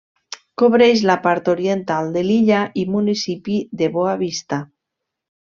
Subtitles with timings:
[0.61, 4.63] Cobreix la part oriental de l'illa i municipi de Boa Vista.